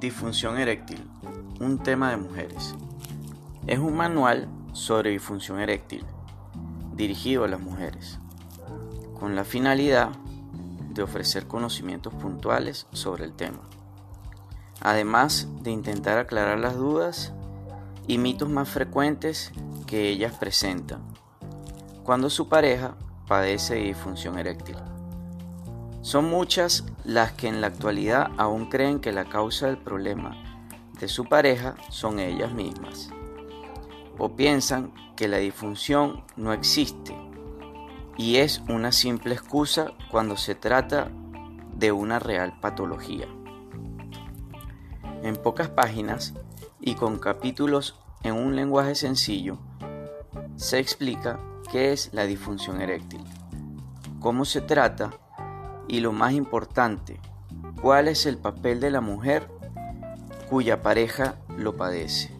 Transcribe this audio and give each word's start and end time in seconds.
Disfunción 0.00 0.56
eréctil, 0.56 1.06
un 1.60 1.78
tema 1.78 2.10
de 2.10 2.16
mujeres. 2.16 2.74
Es 3.66 3.78
un 3.78 3.94
manual 3.94 4.48
sobre 4.72 5.10
disfunción 5.10 5.60
eréctil, 5.60 6.06
dirigido 6.94 7.44
a 7.44 7.48
las 7.48 7.60
mujeres, 7.60 8.18
con 9.18 9.36
la 9.36 9.44
finalidad 9.44 10.08
de 10.94 11.02
ofrecer 11.02 11.46
conocimientos 11.46 12.14
puntuales 12.14 12.86
sobre 12.92 13.26
el 13.26 13.34
tema, 13.34 13.60
además 14.80 15.48
de 15.60 15.70
intentar 15.70 16.16
aclarar 16.16 16.58
las 16.58 16.76
dudas 16.76 17.34
y 18.06 18.16
mitos 18.16 18.48
más 18.48 18.70
frecuentes 18.70 19.52
que 19.86 20.08
ellas 20.08 20.32
presentan 20.32 21.02
cuando 22.04 22.30
su 22.30 22.48
pareja 22.48 22.96
padece 23.28 23.74
de 23.74 23.82
disfunción 23.82 24.38
eréctil. 24.38 24.76
Son 26.02 26.30
muchas 26.30 26.84
las 27.04 27.32
que 27.32 27.46
en 27.46 27.60
la 27.60 27.66
actualidad 27.66 28.30
aún 28.38 28.70
creen 28.70 29.00
que 29.00 29.12
la 29.12 29.26
causa 29.26 29.66
del 29.66 29.76
problema 29.76 30.34
de 30.98 31.08
su 31.08 31.26
pareja 31.26 31.74
son 31.90 32.18
ellas 32.18 32.52
mismas. 32.52 33.10
O 34.18 34.30
piensan 34.34 34.92
que 35.16 35.28
la 35.28 35.36
disfunción 35.36 36.24
no 36.36 36.54
existe 36.54 37.14
y 38.16 38.36
es 38.36 38.62
una 38.68 38.92
simple 38.92 39.34
excusa 39.34 39.92
cuando 40.10 40.36
se 40.36 40.54
trata 40.54 41.10
de 41.74 41.92
una 41.92 42.18
real 42.18 42.58
patología. 42.60 43.26
En 45.22 45.36
pocas 45.36 45.68
páginas 45.68 46.32
y 46.80 46.94
con 46.94 47.18
capítulos 47.18 47.98
en 48.22 48.34
un 48.34 48.56
lenguaje 48.56 48.94
sencillo, 48.94 49.58
se 50.56 50.78
explica 50.78 51.40
qué 51.70 51.92
es 51.92 52.10
la 52.12 52.24
disfunción 52.24 52.80
eréctil, 52.80 53.22
cómo 54.18 54.46
se 54.46 54.62
trata 54.62 55.10
y 55.90 55.98
lo 55.98 56.12
más 56.12 56.34
importante, 56.34 57.18
cuál 57.82 58.06
es 58.06 58.24
el 58.24 58.38
papel 58.38 58.78
de 58.78 58.92
la 58.92 59.00
mujer 59.00 59.48
cuya 60.48 60.82
pareja 60.82 61.34
lo 61.56 61.76
padece. 61.76 62.39